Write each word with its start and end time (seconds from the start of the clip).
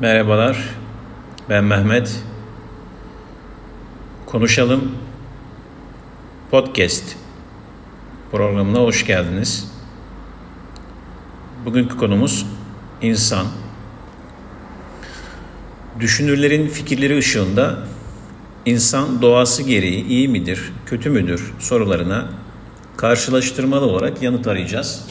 Merhabalar, 0.00 0.58
ben 1.48 1.64
Mehmet. 1.64 2.22
Konuşalım 4.26 4.92
podcast 6.50 7.16
programına 8.30 8.78
hoş 8.78 9.06
geldiniz. 9.06 9.72
Bugünkü 11.64 11.96
konumuz 11.96 12.46
insan. 13.02 13.46
Düşünürlerin 16.00 16.68
fikirleri 16.68 17.18
ışığında 17.18 17.78
insan 18.66 19.22
doğası 19.22 19.62
gereği 19.62 20.06
iyi 20.06 20.28
midir, 20.28 20.72
kötü 20.86 21.10
müdür 21.10 21.52
sorularına 21.58 22.28
karşılaştırmalı 22.96 23.86
olarak 23.86 24.22
yanıt 24.22 24.46
arayacağız. 24.46 25.06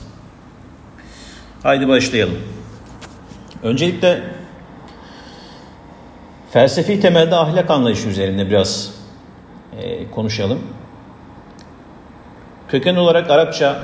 Haydi 1.64 1.88
başlayalım. 1.88 2.38
Öncelikle 3.64 4.39
felsefi 6.52 7.00
temelde 7.00 7.36
ahlak 7.36 7.72
anlayışı 7.72 8.10
üzerinde 8.10 8.50
biraz 8.50 8.96
e, 9.82 10.12
konuşalım. 10.12 10.60
Köken 12.68 12.96
olarak 12.96 13.30
Arapça 13.30 13.80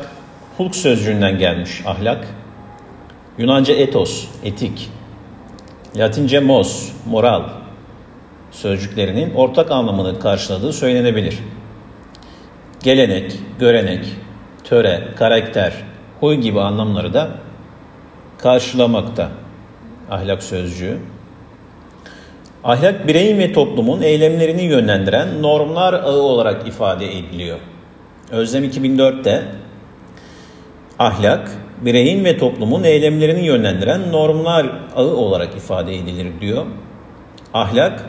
hulk 0.58 0.76
sözcüğünden 0.76 1.38
gelmiş 1.38 1.82
ahlak. 1.86 2.28
Yunanca 3.38 3.74
etos, 3.74 4.28
etik. 4.44 4.92
Latince 5.96 6.40
mos, 6.40 6.90
moral 7.06 7.44
sözcüklerinin 8.52 9.34
ortak 9.34 9.72
anlamını 9.72 10.20
karşıladığı 10.20 10.74
söylenebilir. 10.74 11.40
Gelenek, 12.84 13.40
görenek, 13.60 14.06
töre, 14.64 15.08
karakter, 15.16 15.74
huy 16.20 16.36
gibi 16.36 16.62
anlamları 16.62 17.14
da 17.14 17.32
karşılamakta 18.38 19.32
ahlak 20.12 20.44
sözcüğü. 20.44 21.00
Ahlak 22.66 23.08
bireyin 23.08 23.40
ve 23.40 23.54
toplumun 23.54 24.02
eylemlerini 24.02 24.64
yönlendiren 24.64 25.42
normlar 25.42 25.94
ağı 25.94 26.22
olarak 26.22 26.68
ifade 26.68 27.18
ediliyor. 27.18 27.60
Özlem 28.32 28.64
2004'te 28.64 29.44
ahlak 31.00 31.52
bireyin 31.82 32.26
ve 32.26 32.38
toplumun 32.38 32.84
eylemlerini 32.84 33.46
yönlendiren 33.46 34.12
normlar 34.12 34.66
ağı 34.96 35.16
olarak 35.16 35.56
ifade 35.56 35.96
edilir 35.96 36.28
diyor. 36.42 36.66
Ahlak 37.54 38.06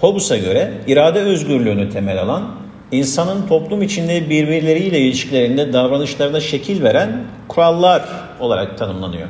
Hobbes'a 0.00 0.36
göre 0.36 0.72
irade 0.86 1.20
özgürlüğünü 1.20 1.90
temel 1.90 2.22
alan, 2.22 2.50
insanın 2.92 3.46
toplum 3.46 3.82
içinde 3.82 4.30
birbirleriyle 4.30 5.00
ilişkilerinde 5.00 5.72
davranışlarına 5.72 6.40
şekil 6.40 6.82
veren 6.82 7.24
kurallar 7.48 8.02
olarak 8.40 8.78
tanımlanıyor. 8.78 9.28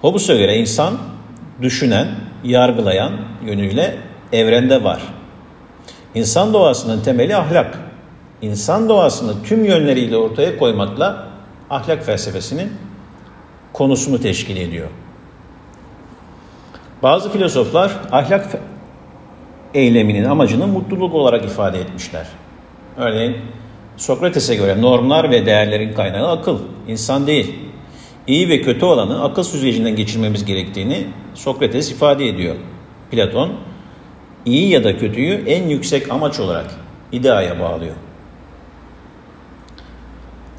Hobbes'a 0.00 0.34
göre 0.34 0.56
insan 0.56 0.98
düşünen, 1.62 2.08
yargılayan 2.44 3.12
yönüyle 3.44 3.96
evrende 4.32 4.84
var. 4.84 5.02
İnsan 6.14 6.52
doğasının 6.52 7.02
temeli 7.02 7.36
ahlak. 7.36 7.78
İnsan 8.42 8.88
doğasını 8.88 9.42
tüm 9.42 9.64
yönleriyle 9.64 10.16
ortaya 10.16 10.58
koymakla 10.58 11.26
ahlak 11.70 12.04
felsefesinin 12.04 12.72
konusunu 13.72 14.20
teşkil 14.20 14.56
ediyor. 14.56 14.88
Bazı 17.02 17.30
filozoflar 17.30 17.92
ahlak 18.12 18.46
eyleminin 19.74 20.24
amacını 20.24 20.66
mutluluk 20.66 21.14
olarak 21.14 21.44
ifade 21.44 21.80
etmişler. 21.80 22.26
Örneğin 22.96 23.36
Sokrates'e 23.96 24.54
göre 24.54 24.82
normlar 24.82 25.30
ve 25.30 25.46
değerlerin 25.46 25.92
kaynağı 25.94 26.30
akıl, 26.30 26.58
insan 26.88 27.26
değil. 27.26 27.71
İyi 28.26 28.48
ve 28.48 28.62
kötü 28.62 28.84
olanı 28.84 29.24
akıl 29.24 29.42
süzgecinden 29.42 29.96
geçirmemiz 29.96 30.44
gerektiğini 30.44 31.06
Sokrates 31.34 31.90
ifade 31.90 32.28
ediyor. 32.28 32.56
Platon, 33.10 33.52
iyi 34.46 34.68
ya 34.68 34.84
da 34.84 34.98
kötüyü 34.98 35.44
en 35.46 35.68
yüksek 35.68 36.12
amaç 36.12 36.40
olarak 36.40 36.74
ideaya 37.12 37.60
bağlıyor. 37.60 37.94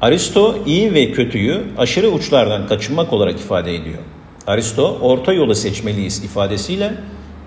Aristo 0.00 0.56
iyi 0.66 0.94
ve 0.94 1.12
kötüyü 1.12 1.62
aşırı 1.78 2.08
uçlardan 2.08 2.66
kaçınmak 2.66 3.12
olarak 3.12 3.40
ifade 3.40 3.74
ediyor. 3.74 3.98
Aristo 4.46 4.98
orta 5.00 5.32
yolu 5.32 5.54
seçmeliyiz 5.54 6.24
ifadesiyle 6.24 6.94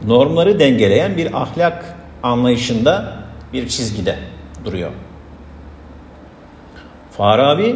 normları 0.06 0.60
dengeleyen 0.60 1.18
bir 1.18 1.42
ahlak 1.42 1.96
anlayışında 2.24 3.24
bir 3.54 3.68
çizgide 3.68 4.20
duruyor. 4.66 4.92
Farabi 7.12 7.76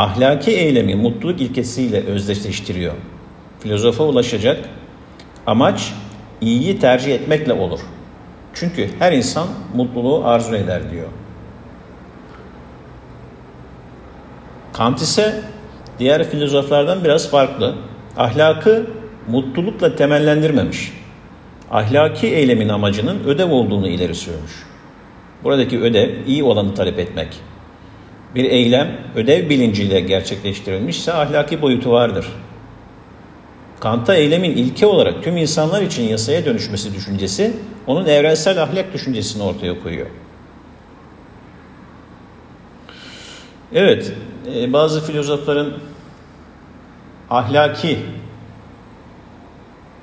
ahlaki 0.00 0.50
eylemi 0.50 0.94
mutluluk 0.94 1.40
ilkesiyle 1.40 2.04
özdeşleştiriyor. 2.04 2.94
Filozofa 3.60 4.04
ulaşacak 4.04 4.68
amaç 5.46 5.92
iyiyi 6.40 6.78
tercih 6.78 7.14
etmekle 7.14 7.52
olur. 7.52 7.80
Çünkü 8.54 8.88
her 8.98 9.12
insan 9.12 9.48
mutluluğu 9.74 10.24
arzu 10.24 10.54
eder 10.54 10.90
diyor. 10.90 11.08
Kant 14.72 15.02
ise 15.02 15.42
diğer 15.98 16.30
filozoflardan 16.30 17.04
biraz 17.04 17.30
farklı. 17.30 17.74
Ahlakı 18.16 18.86
mutlulukla 19.28 19.96
temellendirmemiş. 19.96 20.92
Ahlaki 21.70 22.26
eylemin 22.26 22.68
amacının 22.68 23.24
ödev 23.24 23.50
olduğunu 23.50 23.88
ileri 23.88 24.14
sürmüş. 24.14 24.66
Buradaki 25.44 25.80
ödev 25.80 26.26
iyi 26.26 26.44
olanı 26.44 26.74
talep 26.74 26.98
etmek. 26.98 27.40
Bir 28.34 28.44
eylem 28.44 28.96
ödev 29.16 29.48
bilinciyle 29.48 30.00
gerçekleştirilmişse 30.00 31.12
ahlaki 31.12 31.62
boyutu 31.62 31.90
vardır. 31.90 32.26
Kant'a 33.80 34.14
eylemin 34.14 34.50
ilke 34.50 34.86
olarak 34.86 35.22
tüm 35.22 35.36
insanlar 35.36 35.82
için 35.82 36.02
yasaya 36.02 36.44
dönüşmesi 36.44 36.94
düşüncesi 36.94 37.52
onun 37.86 38.06
evrensel 38.06 38.62
ahlak 38.62 38.92
düşüncesini 38.92 39.42
ortaya 39.42 39.82
koyuyor. 39.82 40.06
Evet, 43.72 44.12
e, 44.54 44.72
bazı 44.72 45.04
filozofların 45.04 45.72
ahlaki 47.30 47.98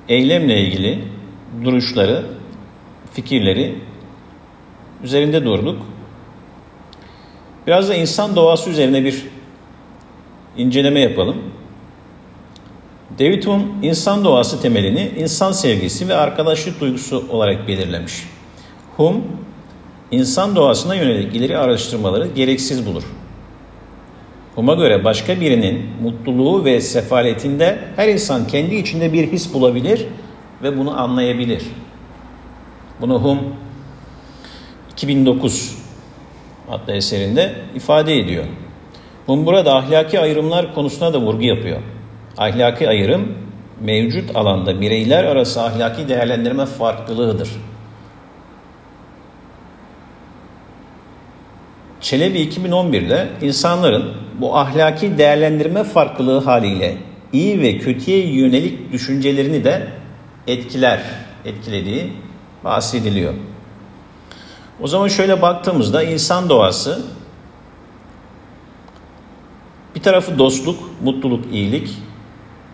eylemle 0.08 0.60
ilgili 0.60 1.04
duruşları, 1.64 2.26
fikirleri 3.12 3.78
üzerinde 5.04 5.44
durduk. 5.44 5.82
Biraz 7.68 7.88
da 7.88 7.94
insan 7.94 8.36
doğası 8.36 8.70
üzerine 8.70 9.04
bir 9.04 9.26
inceleme 10.56 11.00
yapalım. 11.00 11.36
David 13.18 13.44
Hume 13.44 13.64
insan 13.82 14.24
doğası 14.24 14.62
temelini 14.62 15.10
insan 15.18 15.52
sevgisi 15.52 16.08
ve 16.08 16.14
arkadaşlık 16.14 16.80
duygusu 16.80 17.24
olarak 17.30 17.68
belirlemiş. 17.68 18.12
Hume 18.96 19.20
insan 20.10 20.56
doğasına 20.56 20.94
yönelik 20.94 21.36
ileri 21.36 21.58
araştırmaları 21.58 22.26
gereksiz 22.26 22.86
bulur. 22.86 23.02
Hume'a 24.54 24.74
göre 24.74 25.04
başka 25.04 25.40
birinin 25.40 25.86
mutluluğu 26.02 26.64
ve 26.64 26.80
sefaletinde 26.80 27.78
her 27.96 28.08
insan 28.08 28.46
kendi 28.46 28.74
içinde 28.74 29.12
bir 29.12 29.32
his 29.32 29.54
bulabilir 29.54 30.06
ve 30.62 30.78
bunu 30.78 31.00
anlayabilir. 31.00 31.62
Bunu 33.00 33.22
Hume 33.22 33.42
2009 34.92 35.77
adlı 36.70 36.92
eserinde 36.92 37.54
ifade 37.74 38.18
ediyor. 38.18 38.44
Hume 39.26 39.46
burada 39.46 39.76
ahlaki 39.76 40.20
ayrımlar 40.20 40.74
konusuna 40.74 41.12
da 41.12 41.20
vurgu 41.20 41.42
yapıyor. 41.42 41.78
Ahlaki 42.38 42.88
ayrım 42.88 43.34
mevcut 43.80 44.36
alanda 44.36 44.80
bireyler 44.80 45.24
arası 45.24 45.62
ahlaki 45.62 46.08
değerlendirme 46.08 46.66
farklılığıdır. 46.66 47.48
Çelebi 52.00 52.38
2011'de 52.38 53.28
insanların 53.42 54.14
bu 54.40 54.56
ahlaki 54.56 55.18
değerlendirme 55.18 55.84
farklılığı 55.84 56.38
haliyle 56.38 56.96
iyi 57.32 57.60
ve 57.60 57.78
kötüye 57.78 58.26
yönelik 58.26 58.92
düşüncelerini 58.92 59.64
de 59.64 59.88
etkiler, 60.46 61.00
etkilediği 61.44 62.12
bahsediliyor. 62.64 63.34
O 64.80 64.86
zaman 64.88 65.08
şöyle 65.08 65.42
baktığımızda 65.42 66.02
insan 66.02 66.48
doğası 66.48 67.02
bir 69.94 70.02
tarafı 70.02 70.38
dostluk, 70.38 70.78
mutluluk, 71.02 71.44
iyilik, 71.52 71.90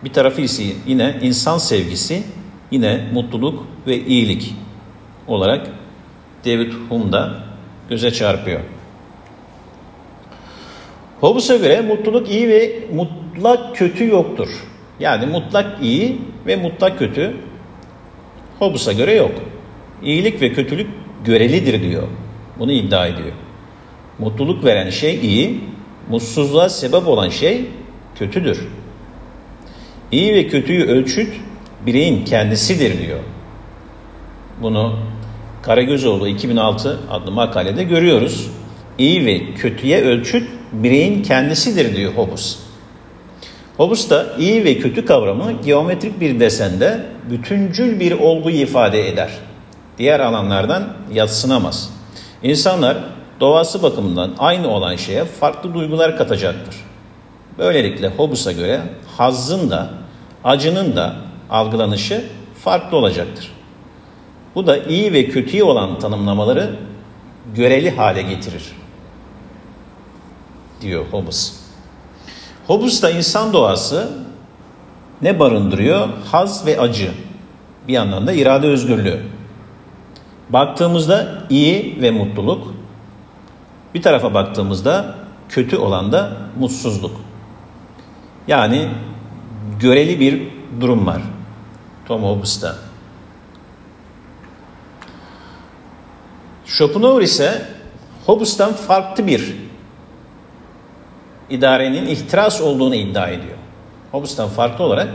bir 0.05 0.13
tarafı 0.13 0.41
ise 0.41 0.63
yine 0.87 1.19
insan 1.23 1.59
sevgisi, 1.59 2.23
yine 2.71 3.09
mutluluk 3.13 3.67
ve 3.87 4.05
iyilik 4.05 4.55
olarak 5.29 5.67
David 6.45 6.73
Hume'da 6.89 7.35
göze 7.89 8.11
çarpıyor. 8.11 8.61
Hobbes'a 11.21 11.57
göre 11.57 11.81
mutluluk 11.81 12.31
iyi 12.31 12.49
ve 12.49 12.81
mutlak 12.95 13.77
kötü 13.77 14.09
yoktur. 14.09 14.49
Yani 15.01 15.27
mutlak 15.27 15.83
iyi 15.83 16.21
ve 16.47 16.57
mutlak 16.57 16.99
kötü 16.99 17.37
Hobbes'a 18.59 18.93
göre 18.93 19.15
yok. 19.15 19.33
İyilik 20.03 20.43
ve 20.43 20.53
kötülük 20.53 20.91
görelidir 21.25 21.83
diyor. 21.83 22.03
Bunu 22.59 22.73
iddia 22.73 23.07
ediyor. 23.07 23.33
Mutluluk 24.19 24.65
veren 24.65 24.91
şey 24.91 25.15
iyi, 25.23 25.61
mutsuzluğa 26.11 26.69
sebep 26.69 27.09
olan 27.09 27.29
şey 27.29 27.65
kötüdür. 28.19 28.61
İyi 30.13 30.35
ve 30.35 30.47
kötüyü 30.47 30.85
ölçüt 30.85 31.29
bireyin 31.87 32.25
kendisidir 32.25 33.07
diyor. 33.07 33.21
Bunu 34.63 34.99
Karagözoğlu 35.63 36.29
2006 36.29 37.01
adlı 37.11 37.31
makalede 37.31 37.85
görüyoruz. 37.85 38.51
İyi 38.99 39.27
ve 39.27 39.55
kötüye 39.55 40.03
ölçüt 40.03 40.49
bireyin 40.73 41.23
kendisidir 41.23 41.97
diyor 41.97 42.13
Hobbes. 42.13 42.59
Hobbes 43.77 44.11
da 44.11 44.27
iyi 44.39 44.65
ve 44.65 44.79
kötü 44.79 45.05
kavramı 45.05 45.53
geometrik 45.65 46.21
bir 46.21 46.41
desende 46.41 47.01
bütüncül 47.31 48.01
bir 48.01 48.13
olguyu 48.13 48.57
ifade 48.57 49.09
eder. 49.09 49.31
Diğer 49.99 50.21
alanlardan 50.21 50.85
yatsınamaz. 51.13 51.91
İnsanlar 52.43 52.97
doğası 53.41 53.83
bakımından 53.83 54.31
aynı 54.39 54.69
olan 54.69 54.97
şeye 54.97 55.25
farklı 55.25 55.75
duygular 55.75 56.19
katacaktır. 56.19 56.77
Böylelikle 57.59 58.09
Hobbes'a 58.09 58.53
göre 58.53 58.83
hazzın 59.17 59.71
da 59.71 59.91
acının 60.45 60.97
da 60.97 61.17
algılanışı 61.51 62.25
farklı 62.65 62.97
olacaktır. 62.97 63.53
Bu 64.55 64.67
da 64.67 64.77
iyi 64.77 65.13
ve 65.13 65.29
kötüyü 65.29 65.63
olan 65.63 65.99
tanımlamaları 65.99 66.77
göreli 67.55 67.91
hale 67.91 68.23
getirir 68.23 68.73
diyor 70.81 71.05
Hobbes. 71.11 71.61
Hobbes'ta 72.67 73.11
insan 73.11 73.53
doğası 73.53 74.09
ne 75.23 75.39
barındırıyor? 75.39 76.09
Haz 76.33 76.67
ve 76.67 76.81
acı. 76.81 77.11
Bir 77.89 77.93
yandan 77.93 78.27
da 78.27 78.33
irade 78.33 78.67
özgürlüğü. 78.67 79.34
Baktığımızda 80.49 81.45
iyi 81.51 82.03
ve 82.03 82.11
mutluluk. 82.11 82.75
Bir 83.95 84.03
tarafa 84.03 84.35
baktığımızda 84.35 85.15
kötü 85.49 85.77
olan 85.77 86.13
da 86.13 86.37
mutsuzluk. 86.59 87.21
Yani 88.49 88.89
göreli 89.81 90.21
bir 90.21 90.43
durum 90.81 91.07
var. 91.07 91.23
Tom 92.07 92.23
Hobbes'ta. 92.23 92.77
Schopenhauer 96.67 97.23
ise 97.23 97.67
Hobbes'tan 98.27 98.73
farklı 98.73 99.27
bir 99.27 99.57
idarenin 101.51 102.07
ihtiras 102.07 102.61
olduğunu 102.61 102.95
iddia 102.95 103.29
ediyor. 103.29 103.57
Hobbes'tan 104.13 104.49
farklı 104.49 104.85
olarak 104.85 105.09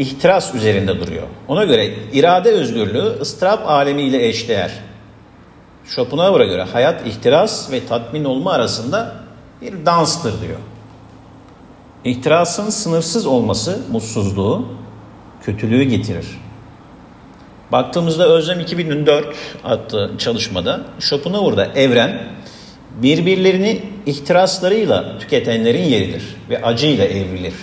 ihtiras 0.00 0.54
üzerinde 0.54 1.00
duruyor. 1.00 1.26
Ona 1.48 1.64
göre 1.64 1.94
irade 2.12 2.50
özgürlüğü 2.50 3.20
ıstırap 3.20 3.68
alemiyle 3.68 4.28
eşdeğer. 4.28 4.70
Schopenhauer'a 5.86 6.44
göre 6.44 6.62
hayat 6.62 7.06
ihtiras 7.06 7.72
ve 7.72 7.86
tatmin 7.86 8.24
olma 8.24 8.52
arasında 8.52 9.16
bir 9.62 9.86
danstır 9.86 10.40
diyor. 10.40 10.58
İhtirasın 12.04 12.70
sınırsız 12.70 13.26
olması 13.26 13.78
mutsuzluğu, 13.92 14.68
kötülüğü 15.42 15.82
getirir. 15.82 16.26
Baktığımızda 17.72 18.28
Özlem 18.28 18.60
2004 18.60 19.36
adlı 19.64 20.10
çalışmada 20.18 20.80
Schopenhauer'da 20.98 21.66
evren 21.66 22.22
birbirlerini 23.02 23.82
ihtiraslarıyla 24.06 25.18
tüketenlerin 25.18 25.82
yeridir 25.82 26.36
ve 26.50 26.62
acıyla 26.62 27.04
evrilir 27.04 27.54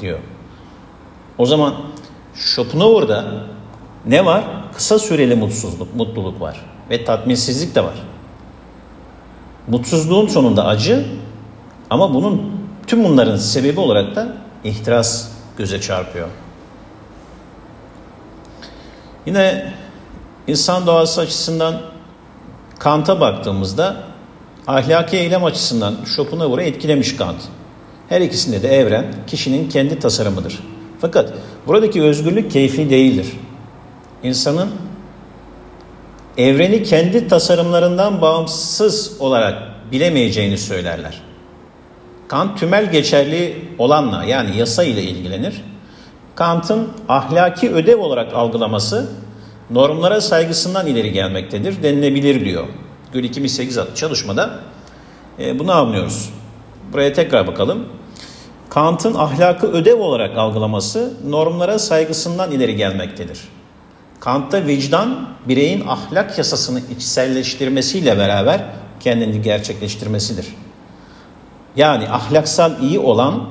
diyor. 0.00 0.18
O 1.38 1.46
zaman 1.46 1.74
Schopenhauer'da 2.34 3.24
ne 4.06 4.24
var? 4.24 4.44
Kısa 4.74 4.98
süreli 4.98 5.34
mutsuzluk, 5.34 5.96
mutluluk 5.96 6.40
var 6.40 6.64
ve 6.90 7.04
tatminsizlik 7.04 7.74
de 7.74 7.84
var. 7.84 7.94
Mutsuzluğun 9.68 10.26
sonunda 10.26 10.66
acı 10.66 11.06
ama 11.90 12.14
bunun 12.14 12.52
tüm 12.86 13.04
bunların 13.04 13.36
sebebi 13.36 13.80
olarak 13.80 14.16
da 14.16 14.28
ihtiras 14.64 15.28
göze 15.58 15.80
çarpıyor. 15.80 16.28
Yine 19.26 19.72
insan 20.46 20.86
doğası 20.86 21.20
açısından 21.20 21.80
Kant'a 22.78 23.20
baktığımızda 23.20 23.96
ahlaki 24.66 25.16
eylem 25.16 25.44
açısından 25.44 25.96
Schopenhauer'ı 26.04 26.62
etkilemiş 26.62 27.16
Kant. 27.16 27.40
Her 28.08 28.20
ikisinde 28.20 28.62
de 28.62 28.68
evren 28.68 29.14
kişinin 29.26 29.68
kendi 29.68 29.98
tasarımıdır. 29.98 30.62
Fakat 31.00 31.32
buradaki 31.66 32.02
özgürlük 32.02 32.50
keyfi 32.50 32.90
değildir. 32.90 33.26
İnsanın 34.22 34.68
evreni 36.38 36.82
kendi 36.82 37.28
tasarımlarından 37.28 38.20
bağımsız 38.20 39.16
olarak 39.20 39.62
bilemeyeceğini 39.92 40.58
söylerler. 40.58 41.22
Kant 42.28 42.58
tümel 42.60 42.92
geçerli 42.92 43.64
olanla 43.78 44.24
yani 44.24 44.56
yasa 44.56 44.84
ile 44.84 45.02
ilgilenir. 45.02 45.62
Kant'ın 46.34 46.88
ahlaki 47.08 47.70
ödev 47.70 47.98
olarak 47.98 48.34
algılaması 48.34 49.10
normlara 49.70 50.20
saygısından 50.20 50.86
ileri 50.86 51.12
gelmektedir 51.12 51.82
denilebilir 51.82 52.44
diyor. 52.44 52.66
Gül 53.12 53.24
2008 53.24 53.78
adlı 53.78 53.94
çalışmada 53.94 54.60
e, 55.38 55.58
bunu 55.58 55.72
anlıyoruz. 55.72 56.30
Buraya 56.92 57.12
tekrar 57.12 57.46
bakalım. 57.46 57.84
Kant'ın 58.70 59.14
ahlakı 59.14 59.66
ödev 59.66 60.00
olarak 60.00 60.38
algılaması 60.38 61.14
normlara 61.26 61.78
saygısından 61.78 62.50
ileri 62.50 62.76
gelmektedir. 62.76 63.40
Kant'ta 64.20 64.66
vicdan 64.66 65.28
bireyin 65.48 65.86
ahlak 65.86 66.38
yasasını 66.38 66.80
içselleştirmesiyle 66.90 68.18
beraber 68.18 68.64
kendini 69.00 69.42
gerçekleştirmesidir. 69.42 70.46
Yani 71.76 72.08
ahlaksal 72.08 72.82
iyi 72.82 72.98
olan 72.98 73.44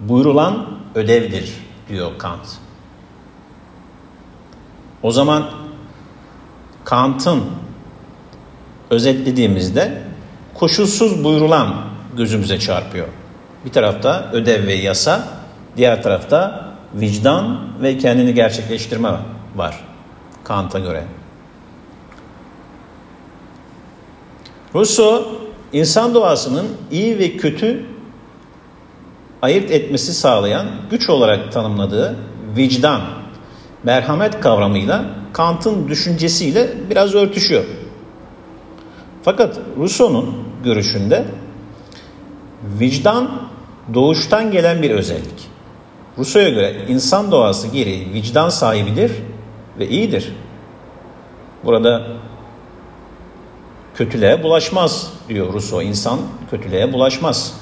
buyurulan 0.00 0.66
ödevdir 0.94 1.54
diyor 1.88 2.10
Kant. 2.18 2.46
O 5.02 5.10
zaman 5.10 5.50
Kant'ın 6.84 7.44
özetlediğimizde 8.90 10.02
koşulsuz 10.54 11.24
buyurulan 11.24 11.74
gözümüze 12.16 12.58
çarpıyor. 12.58 13.08
Bir 13.64 13.72
tarafta 13.72 14.30
ödev 14.32 14.66
ve 14.66 14.74
yasa, 14.74 15.28
diğer 15.76 16.02
tarafta 16.02 16.68
vicdan 16.94 17.58
ve 17.82 17.98
kendini 17.98 18.34
gerçekleştirme 18.34 19.10
var 19.56 19.84
Kant'a 20.44 20.78
göre. 20.78 21.04
Rousseau 24.74 25.24
insan 25.72 26.14
doğasının 26.14 26.66
iyi 26.90 27.18
ve 27.18 27.36
kötü 27.36 27.84
ayırt 29.42 29.70
etmesi 29.70 30.14
sağlayan 30.14 30.66
güç 30.90 31.08
olarak 31.08 31.52
tanımladığı 31.52 32.16
vicdan, 32.56 33.00
merhamet 33.84 34.40
kavramıyla 34.40 35.04
Kant'ın 35.32 35.88
düşüncesiyle 35.88 36.68
biraz 36.90 37.14
örtüşüyor. 37.14 37.64
Fakat 39.22 39.58
Rousseau'nun 39.78 40.34
görüşünde 40.64 41.24
vicdan 42.62 43.48
doğuştan 43.94 44.50
gelen 44.50 44.82
bir 44.82 44.90
özellik. 44.90 45.48
Rousseau'ya 46.18 46.48
göre 46.48 46.76
insan 46.88 47.30
doğası 47.30 47.68
gereği 47.68 48.12
vicdan 48.12 48.48
sahibidir 48.48 49.12
ve 49.78 49.88
iyidir. 49.88 50.32
Burada 51.64 52.06
kötülüğe 53.94 54.42
bulaşmaz 54.42 55.12
diyor 55.28 55.52
Rousseau. 55.52 55.82
İnsan 55.82 56.18
kötülüğe 56.50 56.92
bulaşmaz. 56.92 57.60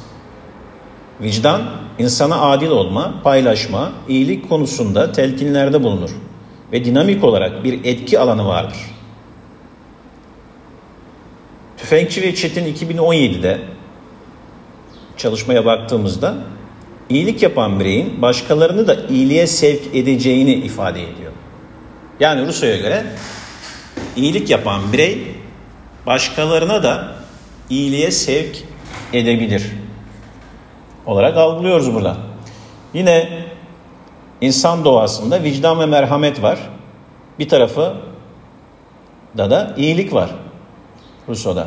Vicdan 1.20 1.62
insana 1.98 2.40
adil 2.40 2.70
olma, 2.70 3.14
paylaşma, 3.22 3.92
iyilik 4.08 4.48
konusunda 4.48 5.12
telkinlerde 5.12 5.82
bulunur 5.82 6.10
ve 6.72 6.84
dinamik 6.84 7.24
olarak 7.24 7.64
bir 7.64 7.84
etki 7.84 8.18
alanı 8.18 8.46
vardır. 8.46 8.78
Tüfekçi 11.76 12.22
ve 12.22 12.34
Çetin 12.34 12.74
2017'de 12.74 13.60
çalışmaya 15.16 15.64
baktığımızda 15.64 16.34
iyilik 17.08 17.42
yapan 17.42 17.80
bireyin 17.80 18.22
başkalarını 18.22 18.88
da 18.88 18.96
iyiliğe 19.10 19.46
sevk 19.46 19.94
edeceğini 19.94 20.54
ifade 20.54 21.02
ediyor. 21.02 21.32
Yani 22.20 22.46
Rusya'ya 22.46 22.76
göre 22.76 23.06
iyilik 24.16 24.50
yapan 24.50 24.92
birey 24.92 25.18
başkalarına 26.06 26.82
da 26.82 27.14
iyiliğe 27.70 28.10
sevk 28.10 28.56
edebilir 29.12 29.72
olarak 31.06 31.36
algılıyoruz 31.36 31.94
burada. 31.94 32.16
Yine 32.94 33.44
insan 34.40 34.84
doğasında 34.84 35.42
vicdan 35.42 35.80
ve 35.80 35.86
merhamet 35.86 36.42
var. 36.42 36.58
Bir 37.38 37.48
tarafı 37.48 37.94
da 39.36 39.50
da 39.50 39.74
iyilik 39.76 40.12
var. 40.12 40.30
Rousseau'da. 41.28 41.66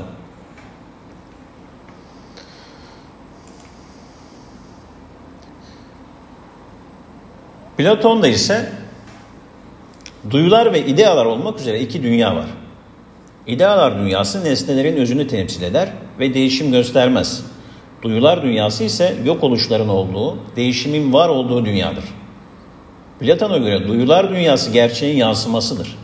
Platon'da 7.79 8.27
ise 8.27 8.69
duyular 10.29 10.73
ve 10.73 10.85
idealar 10.85 11.25
olmak 11.25 11.59
üzere 11.59 11.79
iki 11.79 12.03
dünya 12.03 12.35
var. 12.35 12.45
İdealar 13.47 13.99
dünyası 13.99 14.43
nesnelerin 14.43 14.97
özünü 14.97 15.27
temsil 15.27 15.63
eder 15.63 15.89
ve 16.19 16.33
değişim 16.33 16.71
göstermez. 16.71 17.45
Duyular 18.01 18.43
dünyası 18.43 18.83
ise 18.83 19.15
yok 19.25 19.43
oluşların 19.43 19.89
olduğu, 19.89 20.37
değişimin 20.55 21.13
var 21.13 21.29
olduğu 21.29 21.65
dünyadır. 21.65 22.03
Platon'a 23.19 23.57
göre 23.57 23.87
duyular 23.87 24.29
dünyası 24.29 24.71
gerçeğin 24.71 25.17
yansımasıdır. 25.17 25.97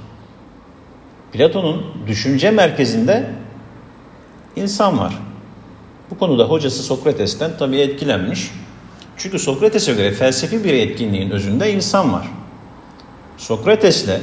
Platon'un 1.34 1.86
düşünce 2.08 2.52
merkezinde 2.52 3.30
insan 4.56 5.00
var. 5.00 5.14
Bu 6.12 6.18
konuda 6.18 6.44
hocası 6.44 6.84
Sokrates'ten 6.84 7.52
tabii 7.60 7.78
etkilenmiş. 7.78 8.52
Çünkü 9.18 9.40
Sokrates'e 9.40 9.94
göre 9.94 10.12
felsefi 10.12 10.64
bir 10.64 10.74
etkinliğin 10.74 11.30
özünde 11.30 11.74
insan 11.74 12.14
var. 12.14 12.28
Sokrates'le 13.38 14.20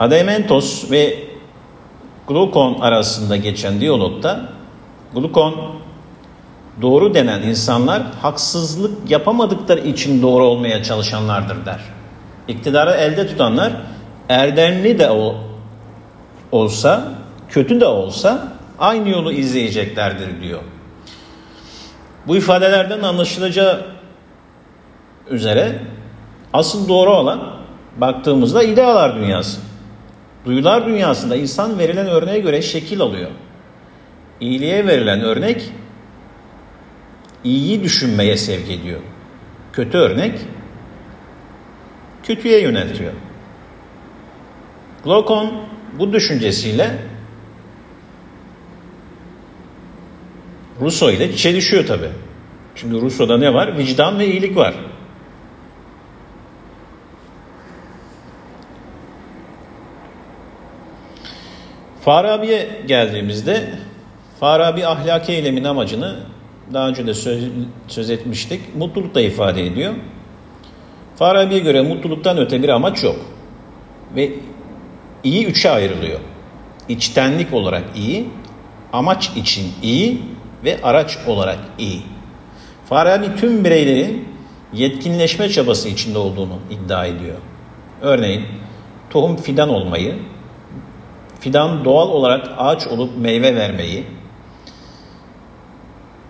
Adeimentos 0.00 0.90
ve 0.90 1.18
Glukon 2.28 2.80
arasında 2.80 3.36
geçen 3.36 3.80
diyalogda 3.80 4.48
Glukon 5.14 5.54
doğru 6.82 7.14
denen 7.14 7.42
insanlar 7.42 8.02
haksızlık 8.22 9.10
yapamadıkları 9.10 9.80
için 9.80 10.22
doğru 10.22 10.44
olmaya 10.44 10.82
çalışanlardır 10.82 11.66
der. 11.66 11.80
İktidarı 12.48 12.90
elde 12.90 13.26
tutanlar 13.26 13.72
erdemli 14.28 14.98
de 14.98 15.10
o, 15.10 15.34
olsa, 16.52 17.12
kötü 17.48 17.80
de 17.80 17.86
olsa 17.86 18.52
aynı 18.78 19.08
yolu 19.08 19.32
izleyeceklerdir 19.32 20.42
diyor. 20.42 20.60
Bu 22.26 22.36
ifadelerden 22.36 23.02
anlaşılacağı 23.02 23.86
üzere 25.30 25.78
asıl 26.52 26.88
doğru 26.88 27.10
olan 27.10 27.56
baktığımızda 27.96 28.62
idealar 28.62 29.16
dünyası. 29.16 29.60
Duyular 30.44 30.86
dünyasında 30.86 31.36
insan 31.36 31.78
verilen 31.78 32.06
örneğe 32.06 32.38
göre 32.38 32.62
şekil 32.62 33.00
alıyor. 33.00 33.30
İyiliğe 34.40 34.86
verilen 34.86 35.20
örnek 35.20 35.72
iyiyi 37.44 37.82
düşünmeye 37.82 38.36
sevk 38.36 38.70
ediyor. 38.70 39.00
Kötü 39.72 39.98
örnek 39.98 40.38
kötüye 42.22 42.60
yöneltiyor. 42.60 43.12
Glocon 45.04 45.52
bu 45.98 46.12
düşüncesiyle 46.12 46.98
Rousseau 50.80 51.12
ile 51.12 51.36
çelişiyor 51.36 51.86
tabi. 51.86 52.06
Çünkü 52.74 53.00
Rousseau'da 53.00 53.38
ne 53.38 53.54
var? 53.54 53.78
Vicdan 53.78 54.18
ve 54.18 54.26
iyilik 54.26 54.56
var. 54.56 54.74
Farabi'ye 62.00 62.68
geldiğimizde 62.86 63.70
Farabi 64.40 64.86
ahlaki 64.86 65.32
eylemin 65.32 65.64
amacını 65.64 66.16
daha 66.72 66.88
önce 66.88 67.06
de 67.06 67.14
söz, 67.14 67.44
söz 67.88 68.10
etmiştik. 68.10 68.60
Mutluluk 68.76 69.14
da 69.14 69.20
ifade 69.20 69.66
ediyor. 69.66 69.94
Farabi'ye 71.16 71.60
göre 71.60 71.82
mutluluktan 71.82 72.38
öte 72.38 72.62
bir 72.62 72.68
amaç 72.68 73.04
yok. 73.04 73.16
Ve 74.16 74.32
iyi 75.24 75.46
üçe 75.46 75.70
ayrılıyor. 75.70 76.20
İçtenlik 76.88 77.52
olarak 77.52 77.84
iyi, 77.96 78.28
amaç 78.92 79.30
için 79.36 79.72
iyi 79.82 80.22
ve 80.64 80.78
araç 80.82 81.18
olarak 81.26 81.58
iyi. 81.78 82.02
Farabi 82.88 83.36
tüm 83.36 83.64
bireylerin 83.64 84.28
yetkinleşme 84.72 85.48
çabası 85.48 85.88
içinde 85.88 86.18
olduğunu 86.18 86.58
iddia 86.70 87.06
ediyor. 87.06 87.36
Örneğin 88.02 88.46
tohum 89.10 89.36
fidan 89.36 89.68
olmayı, 89.68 90.14
fidan 91.40 91.84
doğal 91.84 92.08
olarak 92.08 92.48
ağaç 92.58 92.86
olup 92.86 93.18
meyve 93.18 93.56
vermeyi 93.56 94.04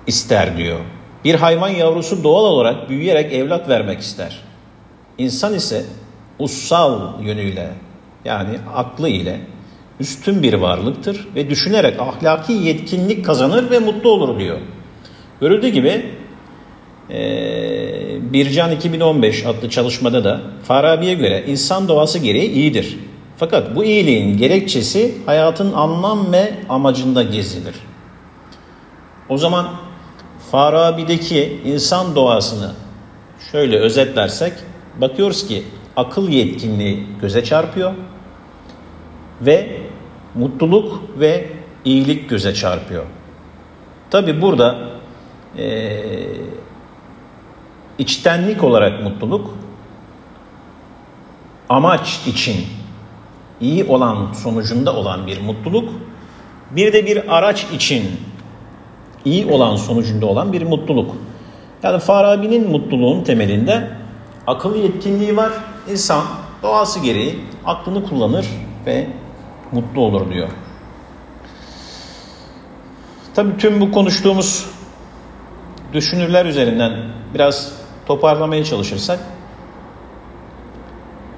ister 0.07 0.57
diyor. 0.57 0.81
Bir 1.25 1.35
hayvan 1.35 1.69
yavrusu 1.69 2.25
doğal 2.25 2.45
olarak 2.45 2.89
büyüyerek 2.89 3.33
evlat 3.33 3.69
vermek 3.69 4.01
ister. 4.01 4.43
İnsan 5.19 5.55
ise 5.55 5.85
ussal 6.39 7.23
yönüyle 7.23 7.71
yani 8.25 8.59
aklı 8.75 9.09
ile 9.09 9.41
üstün 10.01 10.43
bir 10.43 10.55
varlıktır 10.55 11.29
ve 11.35 11.51
düşünerek 11.51 12.01
ahlaki 12.01 12.53
yetkinlik 12.53 13.25
kazanır 13.25 13.71
ve 13.71 13.79
mutlu 13.79 14.11
olur 14.11 14.39
diyor. 14.39 14.59
Görüldüğü 15.41 15.69
gibi 15.69 16.07
e, 17.11 18.33
Bircan 18.33 18.73
2015 18.73 19.47
adlı 19.47 19.71
çalışmada 19.71 20.25
da 20.25 20.41
Farabi'ye 20.63 21.15
göre 21.15 21.45
insan 21.47 21.89
doğası 21.89 22.19
gereği 22.19 22.51
iyidir. 22.51 22.99
Fakat 23.37 23.77
bu 23.77 23.85
iyiliğin 23.85 24.39
gerekçesi 24.39 25.15
hayatın 25.27 25.73
anlam 25.73 26.33
ve 26.33 26.55
amacında 26.69 27.23
gezilir. 27.23 27.75
O 29.29 29.39
zaman 29.39 29.67
Farabi'deki 30.51 31.61
insan 31.65 32.17
doğasını 32.17 32.73
şöyle 33.53 33.79
özetlersek 33.79 34.53
bakıyoruz 35.01 35.49
ki 35.49 35.63
akıl 35.97 36.29
yetkinliği 36.29 37.07
göze 37.21 37.45
çarpıyor 37.45 37.93
ve 39.41 39.81
mutluluk 40.35 41.03
ve 41.19 41.47
iyilik 41.85 42.31
göze 42.31 42.55
çarpıyor. 42.55 43.05
Tabi 44.11 44.43
burada 44.43 44.79
e, 45.59 46.03
içtenlik 47.99 48.65
olarak 48.65 49.03
mutluluk 49.03 49.55
amaç 51.69 52.21
için 52.27 52.67
iyi 53.61 53.85
olan 53.85 54.33
sonucunda 54.33 54.97
olan 54.97 55.27
bir 55.27 55.41
mutluluk 55.41 55.89
bir 56.71 56.93
de 56.93 57.07
bir 57.07 57.37
araç 57.37 57.65
için 57.65 58.21
iyi 59.25 59.47
olan 59.47 59.77
sonucunda 59.77 60.27
olan 60.27 60.53
bir 60.53 60.63
mutluluk. 60.63 61.17
Yani 61.83 61.99
Farabi'nin 61.99 62.71
mutluluğun 62.71 63.25
temelinde 63.25 63.91
akıl 64.47 64.77
yetkinliği 64.77 65.37
var. 65.37 65.53
İnsan 65.91 66.23
doğası 66.63 67.01
gereği 67.01 67.39
aklını 67.65 68.09
kullanır 68.09 68.47
ve 68.87 69.07
mutlu 69.73 70.01
olur 70.01 70.33
diyor. 70.33 70.49
Tabii 73.35 73.57
tüm 73.57 73.81
bu 73.81 73.93
konuştuğumuz 73.93 74.67
düşünürler 75.93 76.47
üzerinden 76.47 76.93
biraz 77.35 77.73
toparlamaya 78.07 78.65
çalışırsak 78.65 79.21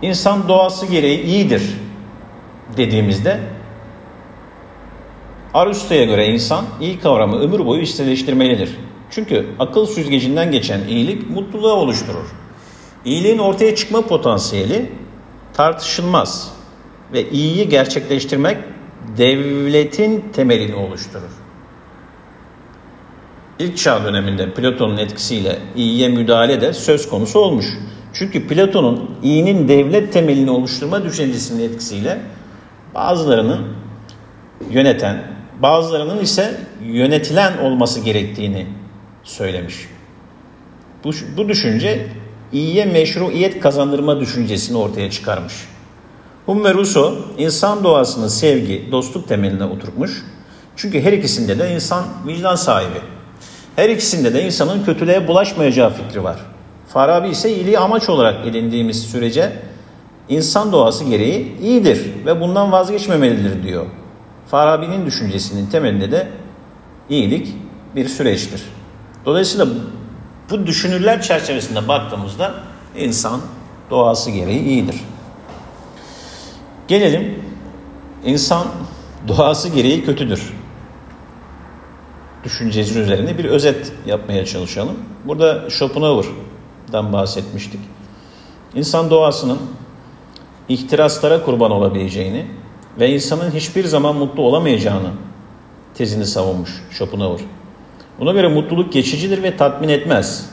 insan 0.02 0.49
doğası 0.49 0.87
gereği 0.87 1.23
iyidir 1.23 1.76
dediğimizde 2.76 3.40
Aristo'ya 5.54 6.04
göre 6.04 6.26
insan 6.26 6.64
iyi 6.80 6.99
kavramı 6.99 7.40
ömür 7.40 7.66
boyu 7.66 7.82
içselleştirmelidir. 7.82 8.76
Çünkü 9.11 9.47
akıl 9.58 9.87
süzgecinden 9.87 10.52
geçen 10.52 10.80
iyilik 10.88 11.30
mutluluğa 11.30 11.75
oluşturur. 11.75 12.26
İyiliğin 13.04 13.38
ortaya 13.38 13.75
çıkma 13.75 14.02
potansiyeli 14.02 14.92
tartışılmaz 15.52 16.57
ve 17.12 17.30
iyiyi 17.30 17.68
gerçekleştirmek 17.68 18.56
devletin 19.16 20.24
temelini 20.32 20.74
oluşturur. 20.74 21.30
İlk 23.58 23.78
çağ 23.78 24.04
döneminde 24.04 24.54
Platon'un 24.54 24.96
etkisiyle 24.96 25.58
iyiye 25.76 26.08
müdahale 26.08 26.60
de 26.60 26.72
söz 26.72 27.08
konusu 27.08 27.38
olmuş. 27.38 27.66
Çünkü 28.12 28.46
Platon'un 28.48 29.10
iyinin 29.22 29.68
devlet 29.68 30.12
temelini 30.12 30.50
oluşturma 30.50 31.04
düşüncesinin 31.04 31.68
etkisiyle 31.68 32.18
bazılarının 32.94 33.66
yöneten, 34.70 35.22
bazılarının 35.62 36.18
ise 36.18 36.60
yönetilen 36.82 37.58
olması 37.58 38.00
gerektiğini 38.00 38.66
söylemiş. 39.24 39.76
Bu, 41.04 41.10
bu 41.36 41.48
düşünce 41.48 42.06
iyiye 42.52 42.84
meşruiyet 42.84 43.60
kazandırma 43.60 44.20
düşüncesini 44.20 44.76
ortaya 44.78 45.10
çıkarmış. 45.10 45.54
Hume 46.49 46.75
Rousseau 46.75 47.14
insan 47.38 47.85
doğasını 47.85 48.31
sevgi, 48.31 48.88
dostluk 48.93 49.28
temeline 49.28 49.64
oturtmuş. 49.64 50.25
Çünkü 50.76 51.00
her 51.00 51.12
ikisinde 51.12 51.59
de 51.59 51.75
insan 51.75 52.05
vicdan 52.26 52.55
sahibi. 52.55 52.99
Her 53.76 53.88
ikisinde 53.88 54.35
de 54.35 54.47
insanın 54.47 54.85
kötülüğe 54.85 55.28
bulaşmayacağı 55.28 55.95
fikri 55.95 56.25
var. 56.25 56.37
Farabi 56.88 57.28
ise 57.28 57.55
iyiliği 57.55 57.78
amaç 57.78 58.09
olarak 58.09 58.47
edindiğimiz 58.47 59.02
sürece 59.02 59.52
insan 60.28 60.73
doğası 60.73 61.05
gereği 61.05 61.59
iyidir 61.61 62.12
ve 62.26 62.40
bundan 62.40 62.73
vazgeçmemelidir 62.73 63.62
diyor. 63.62 63.87
Farabi'nin 64.47 65.07
düşüncesinin 65.07 65.67
temelinde 65.67 66.11
de 66.11 66.28
iyilik 67.09 67.55
bir 67.97 68.09
süreçtir. 68.09 68.62
Dolayısıyla 69.26 69.67
bu 70.50 70.67
düşünürler 70.67 71.23
çerçevesinde 71.23 71.88
baktığımızda 71.88 72.55
insan 72.97 73.40
doğası 73.90 74.31
gereği 74.31 74.62
iyidir. 74.62 74.97
Gelelim 76.88 77.35
insan 78.25 78.66
doğası 79.28 79.68
gereği 79.68 80.04
kötüdür. 80.04 80.52
Düşüncesi 82.45 82.99
üzerine 82.99 83.38
bir 83.38 83.45
özet 83.45 83.92
yapmaya 84.07 84.47
çalışalım. 84.47 84.97
Burada 85.25 85.71
Schopenhauer'dan 85.71 87.12
bahsetmiştik. 87.12 87.80
İnsan 88.75 89.11
doğasının 89.11 89.59
ihtiraslara 90.68 91.45
kurban 91.45 91.71
olabileceğini 91.71 92.47
ve 93.00 93.11
insanın 93.11 93.50
hiçbir 93.50 93.85
zaman 93.85 94.16
mutlu 94.16 94.42
olamayacağını 94.42 95.11
tezini 95.95 96.26
savunmuş 96.26 96.71
Schopenhauer. 96.90 97.40
Buna 98.21 98.33
göre 98.33 98.49
mutluluk 98.49 98.92
geçicidir 98.92 99.42
ve 99.42 99.57
tatmin 99.57 99.88
etmez. 99.88 100.50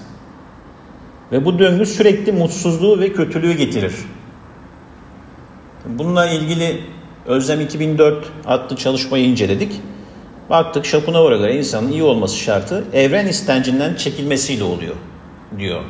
Ve 1.31 1.45
bu 1.45 1.59
döngü 1.59 1.85
sürekli 1.85 2.31
mutsuzluğu 2.31 2.99
ve 2.99 3.13
kötülüğü 3.13 3.53
getirir. 3.53 3.95
Bununla 5.89 6.29
ilgili 6.29 6.81
Özlem 7.25 7.61
2004 7.61 8.25
adlı 8.45 8.75
çalışmayı 8.75 9.25
inceledik. 9.25 9.71
Baktık 10.49 10.85
Schopenhauer'a 10.85 11.37
göre 11.37 11.57
insanın 11.57 11.91
iyi 11.91 12.03
olması 12.03 12.37
şartı 12.37 12.83
evren 12.93 13.27
istencinden 13.27 13.95
çekilmesiyle 13.95 14.63
oluyor 14.63 14.95
diyor. 15.59 15.81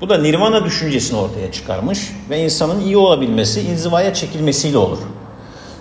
Bu 0.00 0.08
da 0.08 0.18
nirvana 0.18 0.64
düşüncesini 0.64 1.18
ortaya 1.18 1.52
çıkarmış 1.52 2.12
ve 2.30 2.44
insanın 2.44 2.80
iyi 2.80 2.96
olabilmesi 2.96 3.60
inzivaya 3.60 4.14
çekilmesiyle 4.14 4.78
olur. 4.78 4.98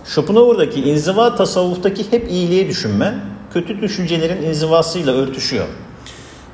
Schopenhauer'daki 0.05 0.81
inziva 0.81 1.35
tasavvuftaki 1.35 2.11
hep 2.11 2.31
iyiliği 2.31 2.67
düşünme, 2.67 3.15
kötü 3.53 3.81
düşüncelerin 3.81 4.43
inzivasıyla 4.43 5.13
örtüşüyor. 5.13 5.67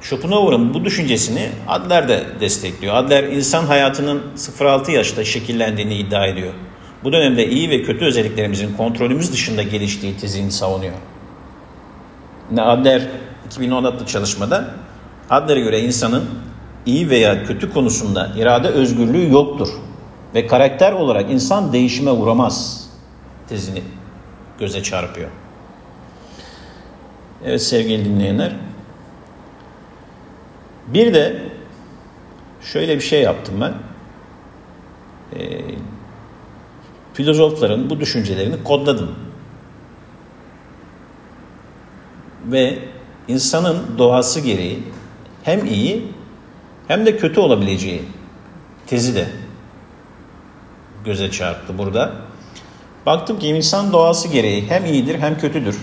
Schopenhauer'ın 0.01 0.73
bu 0.73 0.85
düşüncesini 0.85 1.49
Adler 1.67 2.09
de 2.09 2.25
destekliyor. 2.39 2.95
Adler 2.95 3.23
insan 3.23 3.65
hayatının 3.65 4.21
0-6 4.37 4.91
yaşta 4.91 5.25
şekillendiğini 5.25 5.95
iddia 5.95 6.25
ediyor. 6.25 6.53
Bu 7.03 7.11
dönemde 7.11 7.49
iyi 7.49 7.69
ve 7.69 7.83
kötü 7.83 8.05
özelliklerimizin 8.05 8.73
kontrolümüz 8.77 9.33
dışında 9.33 9.63
geliştiği 9.63 10.17
tezini 10.17 10.51
savunuyor. 10.51 10.93
Adler 12.57 13.07
2016 13.45 14.05
çalışmada 14.05 14.73
Adler'e 15.29 15.59
göre 15.59 15.79
insanın 15.79 16.25
iyi 16.85 17.09
veya 17.09 17.43
kötü 17.43 17.73
konusunda 17.73 18.31
irade 18.37 18.67
özgürlüğü 18.67 19.31
yoktur 19.31 19.69
ve 20.35 20.47
karakter 20.47 20.91
olarak 20.91 21.31
insan 21.31 21.73
değişime 21.73 22.11
uğramaz 22.11 22.87
tezini 23.49 23.81
göze 24.59 24.83
çarpıyor. 24.83 25.29
Evet 27.45 27.61
sevgili 27.61 28.05
dinleyenler. 28.05 28.55
Bir 30.93 31.13
de 31.13 31.43
şöyle 32.61 32.95
bir 32.95 33.01
şey 33.01 33.21
yaptım 33.21 33.55
ben. 33.61 33.73
E, 35.39 35.61
filozofların 37.13 37.89
bu 37.89 37.99
düşüncelerini 37.99 38.63
kodladım. 38.63 39.15
Ve 42.45 42.79
insanın 43.27 43.97
doğası 43.97 44.39
gereği 44.39 44.83
hem 45.43 45.65
iyi 45.65 46.07
hem 46.87 47.05
de 47.05 47.17
kötü 47.17 47.39
olabileceği 47.39 48.01
tezi 48.87 49.15
de 49.15 49.27
göze 51.05 51.31
çarptı 51.31 51.77
burada. 51.77 52.13
Baktım 53.05 53.39
ki 53.39 53.47
insan 53.47 53.93
doğası 53.93 54.27
gereği 54.27 54.65
hem 54.69 54.85
iyidir 54.85 55.19
hem 55.19 55.37
kötüdür. 55.37 55.77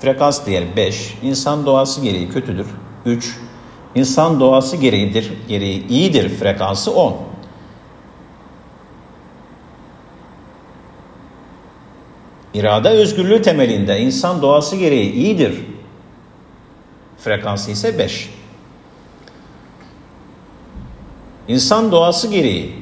Frekans 0.00 0.46
değeri 0.46 0.76
5. 0.76 1.14
İnsan 1.22 1.66
doğası 1.66 2.00
gereği 2.00 2.28
kötüdür. 2.28 2.66
3. 3.06 3.36
İnsan 3.94 4.40
doğası 4.40 4.76
gereğidir, 4.76 5.32
gereği 5.48 5.88
iyidir 5.88 6.28
frekansı 6.28 6.94
10. 6.94 7.16
İrade 12.54 12.88
özgürlüğü 12.88 13.42
temelinde 13.42 14.00
insan 14.00 14.42
doğası 14.42 14.76
gereği 14.76 15.12
iyidir 15.12 15.60
frekansı 17.18 17.70
ise 17.70 17.98
5. 17.98 18.30
İnsan 21.48 21.92
doğası 21.92 22.28
gereği 22.28 22.74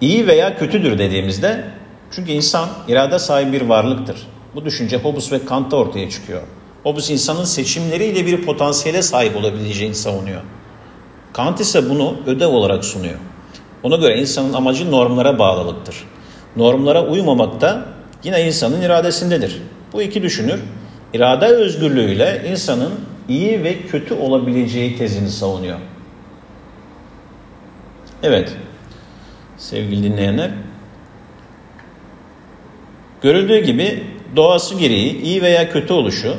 iyi 0.00 0.26
veya 0.26 0.58
kötüdür 0.58 0.98
dediğimizde 0.98 1.64
çünkü 2.10 2.32
insan 2.32 2.68
irade 2.88 3.18
sahibi 3.18 3.52
bir 3.52 3.62
varlıktır. 3.62 4.26
Bu 4.54 4.64
düşünce 4.64 4.96
Hobbes 4.96 5.32
ve 5.32 5.44
Kant'ta 5.44 5.76
ortaya 5.76 6.10
çıkıyor. 6.10 6.42
Hobbes 6.86 7.10
insanın 7.10 7.44
seçimleriyle 7.44 8.26
bir 8.26 8.42
potansiyele 8.42 9.02
sahip 9.02 9.36
olabileceğini 9.36 9.94
savunuyor. 9.94 10.40
Kant 11.32 11.60
ise 11.60 11.90
bunu 11.90 12.16
ödev 12.26 12.48
olarak 12.48 12.84
sunuyor. 12.84 13.18
Ona 13.82 13.96
göre 13.96 14.18
insanın 14.18 14.52
amacı 14.52 14.90
normlara 14.90 15.38
bağlılıktır. 15.38 15.96
Normlara 16.56 17.06
uymamak 17.06 17.60
da 17.60 17.86
yine 18.24 18.46
insanın 18.46 18.80
iradesindedir. 18.80 19.62
Bu 19.92 20.02
iki 20.02 20.22
düşünür 20.22 20.60
irade 21.14 21.46
özgürlüğüyle 21.46 22.46
insanın 22.50 22.92
iyi 23.28 23.64
ve 23.64 23.82
kötü 23.82 24.14
olabileceği 24.14 24.98
tezini 24.98 25.30
savunuyor. 25.30 25.78
Evet, 28.22 28.52
sevgili 29.58 30.02
dinleyenler, 30.02 30.50
görüldüğü 33.22 33.58
gibi 33.58 34.04
doğası 34.36 34.74
gereği 34.74 35.20
iyi 35.20 35.42
veya 35.42 35.70
kötü 35.70 35.92
oluşu 35.92 36.36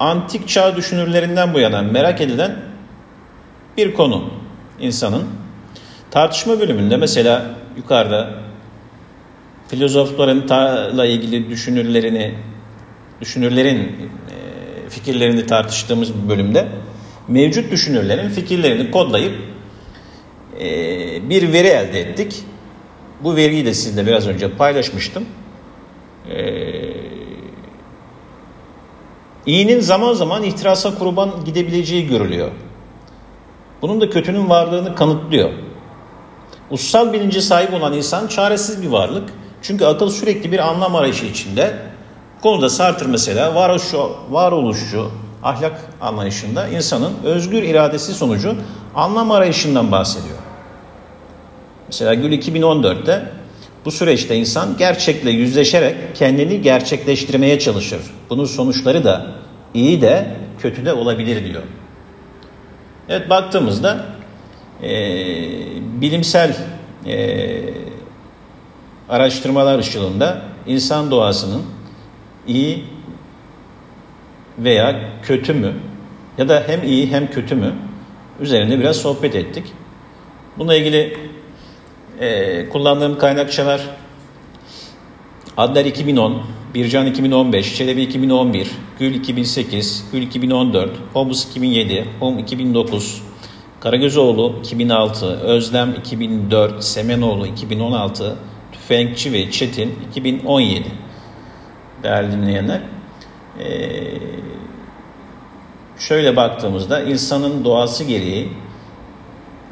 antik 0.00 0.48
çağ 0.48 0.76
düşünürlerinden 0.76 1.54
bu 1.54 1.60
yana 1.60 1.82
merak 1.82 2.20
edilen 2.20 2.56
bir 3.76 3.94
konu 3.94 4.30
insanın. 4.80 5.24
Tartışma 6.10 6.60
bölümünde 6.60 6.96
mesela 6.96 7.54
yukarıda 7.76 8.30
filozofların 9.68 10.40
ile 10.94 11.10
ilgili 11.10 11.50
düşünürlerini, 11.50 12.34
düşünürlerin 13.20 13.78
e, 13.78 14.88
fikirlerini 14.88 15.46
tartıştığımız 15.46 16.14
bir 16.14 16.28
bölümde 16.28 16.68
mevcut 17.28 17.70
düşünürlerin 17.70 18.28
fikirlerini 18.28 18.90
kodlayıp 18.90 19.34
e, 20.60 21.30
bir 21.30 21.52
veri 21.52 21.66
elde 21.66 22.00
ettik. 22.00 22.42
Bu 23.20 23.36
veriyi 23.36 23.66
de 23.66 23.74
sizinle 23.74 24.06
biraz 24.06 24.28
önce 24.28 24.50
paylaşmıştım. 24.50 25.24
Eee 26.30 26.75
İyinin 29.46 29.80
zaman 29.80 30.14
zaman 30.14 30.42
ihtirasa 30.42 30.94
kurban 30.94 31.30
gidebileceği 31.44 32.06
görülüyor. 32.06 32.50
Bunun 33.82 34.00
da 34.00 34.10
kötünün 34.10 34.48
varlığını 34.48 34.94
kanıtlıyor. 34.94 35.50
Ussal 36.70 37.12
bilince 37.12 37.40
sahip 37.40 37.74
olan 37.74 37.92
insan 37.92 38.26
çaresiz 38.26 38.82
bir 38.82 38.88
varlık. 38.88 39.28
Çünkü 39.62 39.84
akıl 39.84 40.10
sürekli 40.10 40.52
bir 40.52 40.58
anlam 40.58 40.96
arayışı 40.96 41.26
içinde. 41.26 41.76
Bu 42.38 42.42
konuda 42.42 42.68
Sartre 42.68 43.06
mesela 43.06 43.54
varoluşçu, 43.54 44.10
varoluşçu 44.30 45.10
ahlak 45.42 45.80
anlayışında 46.00 46.68
insanın 46.68 47.12
özgür 47.24 47.62
iradesi 47.62 48.14
sonucu 48.14 48.54
anlam 48.94 49.30
arayışından 49.30 49.92
bahsediyor. 49.92 50.38
Mesela 51.88 52.14
Gül 52.14 52.32
2014'te 52.32 53.32
bu 53.86 53.90
süreçte 53.90 54.36
insan 54.36 54.76
gerçekle 54.76 55.30
yüzleşerek 55.30 55.96
kendini 56.14 56.62
gerçekleştirmeye 56.62 57.58
çalışır. 57.58 58.00
Bunun 58.30 58.44
sonuçları 58.44 59.04
da 59.04 59.26
iyi 59.74 60.00
de 60.00 60.36
kötü 60.58 60.84
de 60.84 60.92
olabilir 60.92 61.44
diyor. 61.44 61.62
Evet 63.08 63.30
baktığımızda 63.30 64.06
e, 64.82 64.88
bilimsel 66.00 66.56
e, 67.06 67.58
araştırmalar 69.08 69.78
ışığında 69.78 70.42
insan 70.66 71.10
doğasının 71.10 71.62
iyi 72.46 72.84
veya 74.58 75.00
kötü 75.22 75.54
mü 75.54 75.72
ya 76.38 76.48
da 76.48 76.64
hem 76.66 76.82
iyi 76.82 77.10
hem 77.10 77.30
kötü 77.30 77.54
mü 77.54 77.72
üzerinde 78.40 78.78
biraz 78.78 78.96
sohbet 78.96 79.34
ettik. 79.34 79.72
Bununla 80.58 80.74
ilgili 80.74 81.16
e, 82.20 82.68
kullandığım 82.68 83.18
kaynakçalar 83.18 83.80
Adler 85.56 85.84
2010, 85.84 86.42
Bircan 86.74 87.06
2015, 87.06 87.76
Çelebi 87.76 88.02
2011, 88.02 88.70
Gül 88.98 89.14
2008, 89.14 90.04
Gül 90.12 90.22
2014, 90.22 90.90
Hobbes 91.12 91.48
2007, 91.50 92.06
Hom 92.20 92.38
2009, 92.38 93.22
Karagözoğlu 93.80 94.56
2006, 94.60 95.26
Özlem 95.26 95.94
2004, 95.98 96.84
Semenoğlu 96.84 97.46
2016, 97.46 98.36
Tüfekçi 98.72 99.32
ve 99.32 99.50
Çetin 99.50 99.94
2017. 100.10 100.84
Değerli 102.02 102.32
dinleyenler, 102.32 102.80
ee, 103.60 103.64
şöyle 105.98 106.36
baktığımızda 106.36 107.02
insanın 107.02 107.64
doğası 107.64 108.04
gereği 108.04 108.48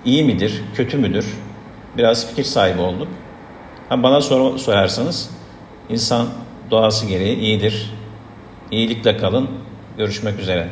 iyi 0.04 0.24
midir, 0.24 0.62
kötü 0.74 0.98
müdür? 0.98 1.26
Biraz 1.98 2.28
fikir 2.28 2.44
sahibi 2.44 2.80
olduk. 2.80 3.08
Ha, 3.88 4.02
bana 4.02 4.20
sor, 4.20 4.58
sorarsanız 4.58 5.30
insan 5.88 6.26
doğası 6.70 7.06
gereği 7.06 7.36
iyidir. 7.38 7.90
İyilikle 8.70 9.16
kalın. 9.16 9.50
Görüşmek 9.98 10.40
üzere. 10.40 10.68